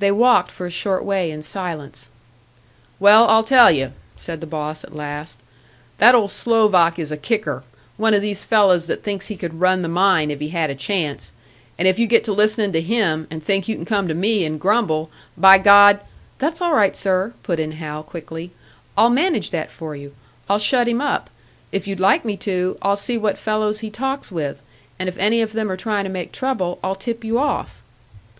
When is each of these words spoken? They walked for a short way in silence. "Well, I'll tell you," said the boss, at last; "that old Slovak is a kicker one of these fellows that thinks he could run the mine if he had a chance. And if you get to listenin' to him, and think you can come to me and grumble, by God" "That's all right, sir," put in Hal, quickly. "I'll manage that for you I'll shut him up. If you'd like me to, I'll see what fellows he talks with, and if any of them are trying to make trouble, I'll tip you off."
They 0.00 0.10
walked 0.10 0.50
for 0.50 0.66
a 0.66 0.70
short 0.72 1.04
way 1.04 1.30
in 1.30 1.42
silence. 1.42 2.08
"Well, 2.98 3.28
I'll 3.28 3.44
tell 3.44 3.70
you," 3.70 3.92
said 4.16 4.40
the 4.40 4.48
boss, 4.48 4.82
at 4.82 4.96
last; 4.96 5.38
"that 5.98 6.16
old 6.16 6.32
Slovak 6.32 6.98
is 6.98 7.12
a 7.12 7.16
kicker 7.16 7.62
one 7.96 8.14
of 8.14 8.20
these 8.20 8.42
fellows 8.42 8.88
that 8.88 9.04
thinks 9.04 9.28
he 9.28 9.36
could 9.36 9.60
run 9.60 9.82
the 9.82 9.88
mine 9.88 10.32
if 10.32 10.40
he 10.40 10.48
had 10.48 10.70
a 10.70 10.74
chance. 10.74 11.32
And 11.78 11.86
if 11.86 12.00
you 12.00 12.08
get 12.08 12.24
to 12.24 12.32
listenin' 12.32 12.72
to 12.72 12.80
him, 12.80 13.28
and 13.30 13.40
think 13.44 13.68
you 13.68 13.76
can 13.76 13.84
come 13.84 14.08
to 14.08 14.12
me 14.14 14.44
and 14.44 14.58
grumble, 14.58 15.08
by 15.38 15.56
God" 15.56 16.00
"That's 16.40 16.60
all 16.60 16.74
right, 16.74 16.96
sir," 16.96 17.32
put 17.44 17.60
in 17.60 17.78
Hal, 17.78 18.02
quickly. 18.02 18.50
"I'll 18.98 19.08
manage 19.08 19.50
that 19.50 19.70
for 19.70 19.94
you 19.94 20.16
I'll 20.50 20.58
shut 20.58 20.88
him 20.88 21.00
up. 21.00 21.30
If 21.70 21.86
you'd 21.86 22.00
like 22.00 22.24
me 22.24 22.36
to, 22.38 22.76
I'll 22.82 22.96
see 22.96 23.16
what 23.18 23.38
fellows 23.38 23.78
he 23.86 23.88
talks 23.88 24.32
with, 24.32 24.62
and 24.98 25.08
if 25.08 25.16
any 25.18 25.40
of 25.42 25.52
them 25.52 25.70
are 25.70 25.76
trying 25.76 26.02
to 26.02 26.10
make 26.10 26.32
trouble, 26.32 26.80
I'll 26.82 26.96
tip 26.96 27.22
you 27.22 27.38
off." 27.38 27.82